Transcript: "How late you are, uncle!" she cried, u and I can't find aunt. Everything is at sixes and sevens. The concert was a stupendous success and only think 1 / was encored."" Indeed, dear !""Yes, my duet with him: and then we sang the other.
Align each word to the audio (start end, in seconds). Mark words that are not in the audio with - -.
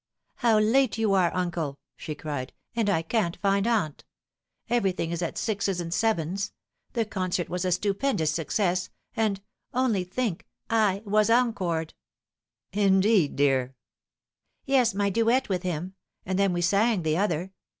"How 0.37 0.57
late 0.57 0.97
you 0.97 1.13
are, 1.13 1.31
uncle!" 1.35 1.77
she 1.95 2.15
cried, 2.15 2.53
u 2.73 2.79
and 2.79 2.89
I 2.89 3.03
can't 3.03 3.37
find 3.37 3.67
aunt. 3.67 4.03
Everything 4.67 5.11
is 5.11 5.21
at 5.21 5.37
sixes 5.37 5.79
and 5.79 5.93
sevens. 5.93 6.53
The 6.93 7.05
concert 7.05 7.49
was 7.49 7.65
a 7.65 7.71
stupendous 7.71 8.31
success 8.31 8.89
and 9.15 9.41
only 9.75 10.03
think 10.03 10.47
1 10.71 11.03
/ 11.03 11.05
was 11.05 11.29
encored."" 11.29 11.93
Indeed, 12.87 13.35
dear 13.35 13.75
!""Yes, 14.65 14.95
my 14.95 15.11
duet 15.11 15.49
with 15.49 15.61
him: 15.61 15.93
and 16.25 16.39
then 16.39 16.51
we 16.51 16.61
sang 16.63 17.03
the 17.03 17.17
other. 17.17 17.51